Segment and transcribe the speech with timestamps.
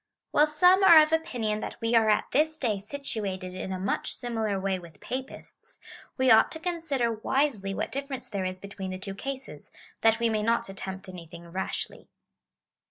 [0.31, 4.15] While some are of oj)inion that we are at this day situated in a much
[4.15, 5.77] similar way with Papists,^
[6.17, 10.27] we ought to consider wisely what difference there is between the two cases, that we
[10.27, 12.07] may not attempt anything rashly.